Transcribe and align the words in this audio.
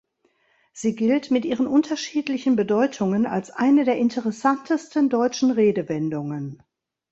Sie 0.73 0.95
gilt 0.95 1.29
mit 1.29 1.45
ihren 1.45 1.67
unterschiedlichen 1.67 2.55
Bedeutungen 2.55 3.27
als 3.27 3.51
eine 3.51 3.83
der 3.85 3.97
interessantesten 3.97 5.09
deutschen 5.09 5.51
Redewendungen. 5.51 6.63